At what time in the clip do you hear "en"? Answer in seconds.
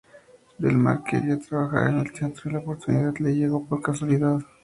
1.91-1.99